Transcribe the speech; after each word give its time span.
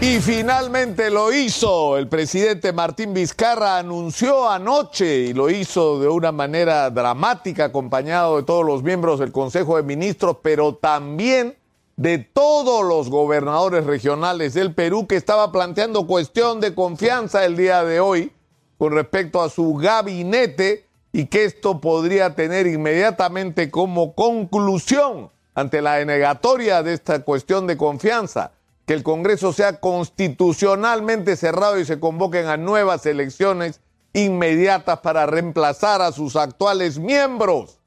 Y 0.00 0.20
finalmente 0.20 1.10
lo 1.10 1.32
hizo. 1.32 1.98
El 1.98 2.06
presidente 2.06 2.72
Martín 2.72 3.12
Vizcarra 3.12 3.78
anunció 3.78 4.48
anoche 4.48 5.16
y 5.16 5.32
lo 5.32 5.50
hizo 5.50 5.98
de 5.98 6.06
una 6.06 6.30
manera 6.30 6.88
dramática, 6.90 7.64
acompañado 7.64 8.36
de 8.36 8.44
todos 8.44 8.64
los 8.64 8.84
miembros 8.84 9.18
del 9.18 9.32
Consejo 9.32 9.76
de 9.76 9.82
Ministros, 9.82 10.36
pero 10.40 10.76
también 10.76 11.56
de 11.96 12.18
todos 12.18 12.86
los 12.86 13.10
gobernadores 13.10 13.86
regionales 13.86 14.54
del 14.54 14.72
Perú 14.72 15.08
que 15.08 15.16
estaba 15.16 15.50
planteando 15.50 16.06
cuestión 16.06 16.60
de 16.60 16.76
confianza 16.76 17.44
el 17.44 17.56
día 17.56 17.82
de 17.82 17.98
hoy 17.98 18.32
con 18.78 18.92
respecto 18.92 19.42
a 19.42 19.50
su 19.50 19.74
gabinete 19.74 20.86
y 21.10 21.26
que 21.26 21.44
esto 21.44 21.80
podría 21.80 22.36
tener 22.36 22.68
inmediatamente 22.68 23.68
como 23.68 24.14
conclusión 24.14 25.30
ante 25.56 25.82
la 25.82 25.94
denegatoria 25.94 26.84
de 26.84 26.92
esta 26.94 27.24
cuestión 27.24 27.66
de 27.66 27.76
confianza 27.76 28.52
que 28.88 28.94
el 28.94 29.02
Congreso 29.02 29.52
sea 29.52 29.80
constitucionalmente 29.80 31.36
cerrado 31.36 31.78
y 31.78 31.84
se 31.84 32.00
convoquen 32.00 32.46
a 32.46 32.56
nuevas 32.56 33.04
elecciones 33.04 33.82
inmediatas 34.14 35.00
para 35.00 35.26
reemplazar 35.26 36.00
a 36.00 36.10
sus 36.10 36.36
actuales 36.36 36.98
miembros. 36.98 37.80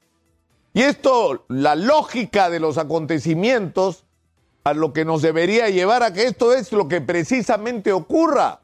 Y 0.72 0.82
esto, 0.82 1.44
la 1.48 1.74
lógica 1.74 2.50
de 2.50 2.60
los 2.60 2.78
acontecimientos, 2.78 4.04
a 4.62 4.74
lo 4.74 4.92
que 4.92 5.04
nos 5.04 5.22
debería 5.22 5.68
llevar 5.70 6.04
a 6.04 6.12
que 6.12 6.22
esto 6.22 6.54
es 6.54 6.70
lo 6.70 6.86
que 6.86 7.00
precisamente 7.00 7.90
ocurra. 7.90 8.60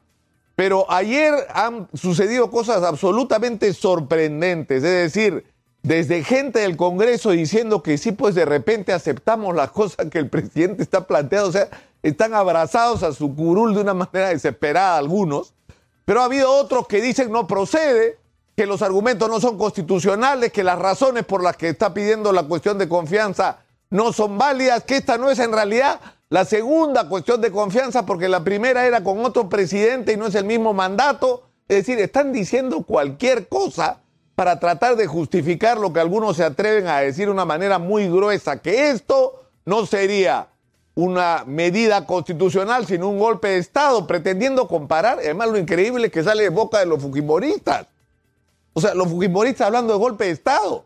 Pero 0.55 0.89
ayer 0.89 1.33
han 1.53 1.89
sucedido 1.93 2.49
cosas 2.49 2.83
absolutamente 2.83 3.73
sorprendentes, 3.73 4.81
es 4.81 5.13
decir, 5.13 5.43
desde 5.83 6.23
gente 6.23 6.59
del 6.59 6.77
Congreso 6.77 7.31
diciendo 7.31 7.83
que 7.83 7.97
sí, 7.97 8.13
pues 8.13 8.33
de 8.33 8.45
repente 8.45 8.93
aceptamos 8.93 9.53
las 9.53 9.71
cosas 9.73 10.07
que 10.09 10.19
el 10.19 10.29
presidente 10.29 10.83
está 10.83 11.05
planteando, 11.05 11.49
o 11.49 11.51
sea, 11.51 11.69
están 12.03 12.33
abrazados 12.33 13.03
a 13.03 13.13
su 13.13 13.35
curul 13.35 13.73
de 13.73 13.81
una 13.81 13.93
manera 13.93 14.29
desesperada 14.29 14.97
algunos, 14.97 15.53
pero 16.05 16.21
ha 16.21 16.25
habido 16.25 16.51
otros 16.51 16.87
que 16.87 17.01
dicen 17.01 17.31
no 17.31 17.47
procede, 17.47 18.17
que 18.55 18.65
los 18.65 18.81
argumentos 18.81 19.29
no 19.29 19.39
son 19.39 19.57
constitucionales, 19.57 20.51
que 20.51 20.65
las 20.65 20.77
razones 20.77 21.23
por 21.23 21.41
las 21.41 21.55
que 21.55 21.69
está 21.69 21.93
pidiendo 21.93 22.33
la 22.33 22.43
cuestión 22.43 22.77
de 22.77 22.89
confianza 22.89 23.59
no 23.89 24.11
son 24.11 24.37
válidas, 24.37 24.83
que 24.83 24.97
esta 24.97 25.17
no 25.17 25.29
es 25.29 25.39
en 25.39 25.53
realidad 25.53 26.01
la 26.29 26.45
segunda 26.45 27.07
cuestión 27.07 27.41
de 27.41 27.51
confianza, 27.51 28.05
porque 28.05 28.29
la 28.29 28.43
primera 28.43 28.85
era 28.85 29.03
con 29.03 29.25
otro 29.25 29.49
presidente 29.49 30.13
y 30.13 30.17
no 30.17 30.27
es 30.27 30.35
el 30.35 30.45
mismo 30.45 30.73
mandato. 30.73 31.43
Es 31.67 31.77
decir, 31.77 31.99
están 31.99 32.31
diciendo 32.31 32.83
cualquier 32.83 33.47
cosa 33.47 34.01
para 34.35 34.59
tratar 34.59 34.95
de 34.95 35.07
justificar 35.07 35.77
lo 35.77 35.91
que 35.91 35.99
algunos 35.99 36.37
se 36.37 36.43
atreven 36.43 36.87
a 36.87 36.99
decir 36.99 37.25
de 37.25 37.31
una 37.31 37.45
manera 37.45 37.79
muy 37.79 38.07
gruesa, 38.07 38.61
que 38.61 38.89
esto 38.91 39.43
no 39.65 39.85
sería 39.85 40.49
una 40.95 41.43
medida 41.45 42.05
constitucional, 42.05 42.85
sino 42.85 43.09
un 43.09 43.19
golpe 43.19 43.49
de 43.49 43.57
Estado, 43.57 44.05
pretendiendo 44.05 44.67
comparar, 44.67 45.19
además 45.19 45.49
lo 45.49 45.57
increíble 45.57 46.11
que 46.11 46.23
sale 46.23 46.43
de 46.43 46.49
boca 46.49 46.79
de 46.79 46.85
los 46.85 47.01
fujimoristas. 47.01 47.87
O 48.73 48.81
sea, 48.81 48.93
los 48.93 49.07
fujimoristas 49.07 49.67
hablando 49.67 49.93
de 49.93 49.99
golpe 49.99 50.25
de 50.25 50.31
Estado, 50.31 50.85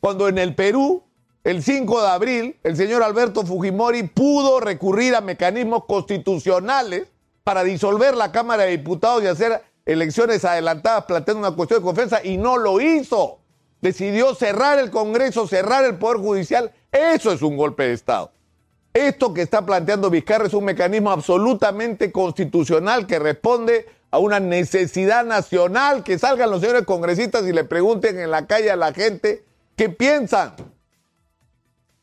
cuando 0.00 0.28
en 0.28 0.38
el 0.38 0.54
Perú, 0.54 1.02
el 1.44 1.62
5 1.62 2.02
de 2.02 2.08
abril, 2.08 2.56
el 2.64 2.76
señor 2.76 3.02
Alberto 3.02 3.46
Fujimori 3.46 4.02
pudo 4.02 4.60
recurrir 4.60 5.14
a 5.14 5.20
mecanismos 5.20 5.84
constitucionales 5.84 7.06
para 7.44 7.62
disolver 7.62 8.16
la 8.16 8.32
Cámara 8.32 8.64
de 8.64 8.70
Diputados 8.72 9.22
y 9.22 9.28
hacer 9.28 9.62
elecciones 9.84 10.44
adelantadas 10.44 11.04
planteando 11.04 11.46
una 11.46 11.56
cuestión 11.56 11.80
de 11.80 11.84
confianza 11.84 12.20
y 12.22 12.36
no 12.36 12.58
lo 12.58 12.80
hizo. 12.80 13.38
Decidió 13.80 14.34
cerrar 14.34 14.78
el 14.78 14.90
Congreso, 14.90 15.46
cerrar 15.46 15.84
el 15.84 15.96
Poder 15.96 16.18
Judicial. 16.18 16.72
Eso 16.90 17.30
es 17.30 17.42
un 17.42 17.56
golpe 17.56 17.84
de 17.84 17.92
Estado. 17.92 18.32
Esto 18.96 19.34
que 19.34 19.42
está 19.42 19.66
planteando 19.66 20.08
Vizcarra 20.08 20.46
es 20.46 20.54
un 20.54 20.64
mecanismo 20.64 21.10
absolutamente 21.10 22.10
constitucional 22.10 23.06
que 23.06 23.18
responde 23.18 23.84
a 24.10 24.18
una 24.18 24.40
necesidad 24.40 25.22
nacional, 25.22 26.02
que 26.02 26.18
salgan 26.18 26.50
los 26.50 26.62
señores 26.62 26.86
congresistas 26.86 27.46
y 27.46 27.52
le 27.52 27.64
pregunten 27.64 28.18
en 28.18 28.30
la 28.30 28.46
calle 28.46 28.70
a 28.70 28.76
la 28.76 28.94
gente 28.94 29.44
qué 29.76 29.90
piensan. 29.90 30.54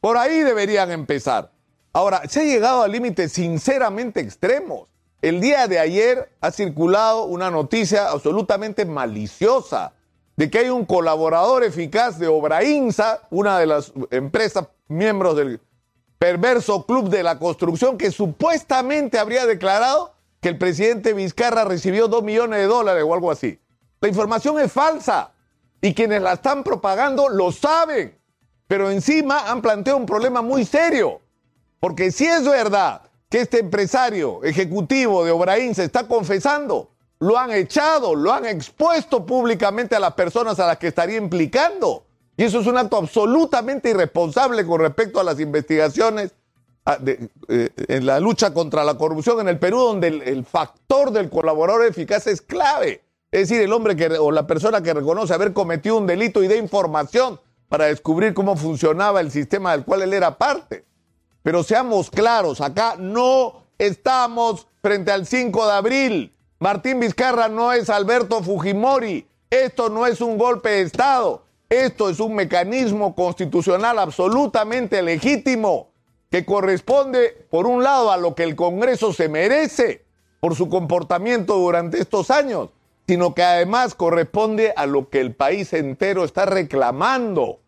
Por 0.01 0.17
ahí 0.17 0.43
deberían 0.43 0.91
empezar. 0.91 1.49
Ahora, 1.93 2.29
se 2.29 2.41
ha 2.41 2.43
llegado 2.43 2.83
a 2.83 2.87
límites 2.87 3.31
sinceramente 3.31 4.19
extremos. 4.19 4.87
El 5.23 5.41
día 5.41 5.67
de 5.67 5.79
ayer 5.79 6.29
ha 6.41 6.51
circulado 6.51 7.23
una 7.23 7.49
noticia 7.49 8.11
absolutamente 8.11 8.85
maliciosa 8.85 9.93
de 10.35 10.51
que 10.51 10.59
hay 10.59 10.69
un 10.69 10.85
colaborador 10.85 11.63
eficaz 11.63 12.19
de 12.19 12.27
Obrainsa, 12.27 13.21
una 13.31 13.57
de 13.57 13.65
las 13.65 13.91
empresas 14.11 14.67
miembros 14.87 15.35
del 15.35 15.59
perverso 16.23 16.85
club 16.85 17.09
de 17.09 17.21
la 17.21 17.37
construcción 17.37 17.97
que 17.97 18.09
supuestamente 18.09 19.19
habría 19.19 19.45
declarado 19.45 20.13
que 20.39 20.47
el 20.47 20.57
presidente 20.57 21.11
Vizcarra 21.11 21.65
recibió 21.65 22.07
dos 22.07 22.23
millones 22.23 22.59
de 22.59 22.65
dólares 22.65 23.03
o 23.05 23.13
algo 23.13 23.29
así. 23.29 23.59
La 23.99 24.07
información 24.07 24.57
es 24.57 24.71
falsa 24.71 25.33
y 25.81 25.93
quienes 25.93 26.21
la 26.21 26.31
están 26.31 26.63
propagando 26.63 27.27
lo 27.27 27.51
saben, 27.51 28.17
pero 28.67 28.89
encima 28.89 29.51
han 29.51 29.61
planteado 29.61 29.99
un 29.99 30.05
problema 30.05 30.41
muy 30.41 30.63
serio, 30.63 31.19
porque 31.81 32.09
si 32.09 32.23
es 32.23 32.45
verdad 32.45 33.01
que 33.27 33.41
este 33.41 33.59
empresario 33.59 34.45
ejecutivo 34.45 35.25
de 35.25 35.31
Obraín 35.31 35.75
se 35.75 35.83
está 35.83 36.07
confesando, 36.07 36.91
lo 37.19 37.37
han 37.37 37.51
echado, 37.51 38.15
lo 38.15 38.31
han 38.31 38.45
expuesto 38.45 39.25
públicamente 39.25 39.93
a 39.97 39.99
las 39.99 40.13
personas 40.13 40.57
a 40.61 40.67
las 40.67 40.77
que 40.77 40.87
estaría 40.87 41.17
implicando. 41.17 42.05
Y 42.35 42.43
eso 42.43 42.59
es 42.59 42.67
un 42.67 42.77
acto 42.77 42.97
absolutamente 42.97 43.91
irresponsable 43.91 44.65
con 44.65 44.81
respecto 44.81 45.19
a 45.19 45.23
las 45.23 45.39
investigaciones 45.39 46.31
ah, 46.85 46.97
eh, 47.05 47.69
en 47.75 48.05
la 48.05 48.19
lucha 48.19 48.53
contra 48.53 48.83
la 48.83 48.97
corrupción 48.97 49.39
en 49.41 49.49
el 49.49 49.59
Perú, 49.59 49.79
donde 49.79 50.07
el, 50.07 50.43
factor 50.45 51.11
del 51.11 51.29
colaborador 51.29 51.85
eficaz 51.85 52.27
es 52.27 52.41
clave. 52.41 53.01
Es 53.31 53.49
decir, 53.49 53.61
el 53.61 53.71
hombre 53.71 53.95
que, 53.95 54.07
o 54.17 54.31
la 54.31 54.47
persona 54.47 54.81
que 54.81 54.93
reconoce 54.93 55.33
haber 55.33 55.53
cometido 55.53 55.97
un 55.97 56.07
delito 56.07 56.43
y 56.43 56.47
de 56.47 56.57
información 56.57 57.39
para 57.69 57.85
descubrir 57.85 58.33
cómo 58.33 58.55
funcionaba 58.55 59.21
el 59.21 59.31
sistema 59.31 59.71
del 59.71 59.83
cual 59.85 60.01
él 60.01 60.13
era 60.13 60.37
parte. 60.37 60.85
Pero 61.43 61.63
seamos 61.63 62.09
claros, 62.09 62.61
acá 62.61 62.95
no 62.97 63.63
estamos 63.77 64.67
frente 64.81 65.11
al 65.11 65.25
5 65.25 65.65
de 65.65 65.71
abril. 65.71 66.35
Martín 66.59 66.99
Vizcarra 66.99 67.47
no 67.47 67.73
es 67.73 67.89
Alberto 67.89 68.41
Fujimori. 68.41 69.27
Esto 69.49 69.89
no 69.89 70.07
es 70.07 70.21
un 70.21 70.37
golpe 70.37 70.69
de 70.69 70.81
Estado. 70.81 71.43
Esto 71.73 72.07
es 72.07 72.19
un 72.19 72.35
mecanismo 72.35 73.15
constitucional 73.15 73.97
absolutamente 73.97 75.01
legítimo 75.01 75.89
que 76.29 76.45
corresponde, 76.45 77.47
por 77.49 77.65
un 77.65 77.81
lado, 77.81 78.11
a 78.11 78.17
lo 78.17 78.35
que 78.35 78.43
el 78.43 78.55
Congreso 78.55 79.11
se 79.11 79.27
merece 79.27 80.05
por 80.39 80.53
su 80.53 80.69
comportamiento 80.69 81.55
durante 81.55 81.99
estos 81.99 82.29
años, 82.29 82.69
sino 83.07 83.33
que 83.33 83.41
además 83.41 83.95
corresponde 83.95 84.71
a 84.75 84.85
lo 84.85 85.09
que 85.09 85.19
el 85.19 85.33
país 85.33 85.73
entero 85.73 86.25
está 86.25 86.45
reclamando. 86.45 87.61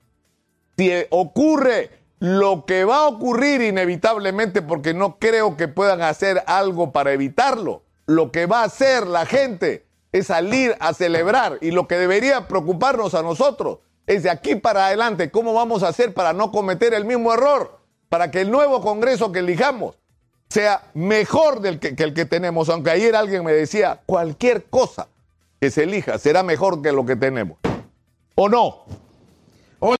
Si 0.77 0.91
ocurre 1.09 1.89
lo 2.19 2.65
que 2.67 2.85
va 2.85 2.97
a 2.97 3.07
ocurrir 3.07 3.63
inevitablemente, 3.63 4.61
porque 4.61 4.93
no 4.93 5.17
creo 5.17 5.57
que 5.57 5.67
puedan 5.67 6.03
hacer 6.03 6.43
algo 6.45 6.91
para 6.91 7.11
evitarlo, 7.11 7.81
lo 8.05 8.31
que 8.31 8.45
va 8.45 8.61
a 8.61 8.65
hacer 8.65 9.07
la 9.07 9.25
gente 9.25 9.87
es 10.11 10.27
salir 10.27 10.75
a 10.79 10.93
celebrar 10.93 11.57
y 11.61 11.71
lo 11.71 11.87
que 11.87 11.97
debería 11.97 12.47
preocuparnos 12.47 13.15
a 13.15 13.23
nosotros 13.23 13.79
es 14.07 14.23
de 14.23 14.29
aquí 14.29 14.55
para 14.55 14.87
adelante 14.87 15.31
cómo 15.31 15.53
vamos 15.53 15.83
a 15.83 15.89
hacer 15.89 16.13
para 16.13 16.33
no 16.33 16.51
cometer 16.51 16.93
el 16.93 17.05
mismo 17.05 17.33
error, 17.33 17.79
para 18.09 18.31
que 18.31 18.41
el 18.41 18.51
nuevo 18.51 18.81
Congreso 18.81 19.31
que 19.31 19.39
elijamos 19.39 19.95
sea 20.49 20.83
mejor 20.93 21.59
del 21.59 21.79
que, 21.79 21.95
el 21.97 22.13
que 22.13 22.25
tenemos, 22.25 22.69
aunque 22.69 22.91
ayer 22.91 23.15
alguien 23.15 23.43
me 23.43 23.51
decía, 23.51 24.01
cualquier 24.05 24.65
cosa 24.65 25.07
que 25.59 25.71
se 25.71 25.83
elija 25.83 26.17
será 26.19 26.43
mejor 26.43 26.81
que 26.81 26.91
lo 26.91 27.05
que 27.05 27.15
tenemos. 27.15 27.57
¿O 28.35 28.49
no? 28.49 28.85